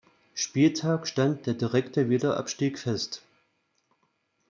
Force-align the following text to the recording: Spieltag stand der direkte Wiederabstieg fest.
Spieltag 0.33 1.05
stand 1.07 1.45
der 1.45 1.53
direkte 1.53 2.09
Wiederabstieg 2.09 2.79
fest. 2.79 3.21